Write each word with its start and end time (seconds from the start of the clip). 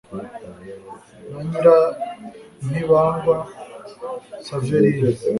na 1.29 1.39
nyirantibangwa 1.47 3.33
saverina 4.47 5.07